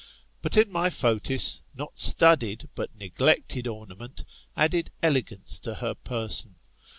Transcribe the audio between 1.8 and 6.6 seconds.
studied, but neglected ornament, added elegance to her person.